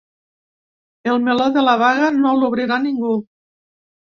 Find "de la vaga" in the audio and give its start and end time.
1.57-2.09